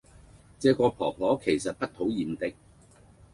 [0.59, 2.51] 不過這婆婆其實不討厭的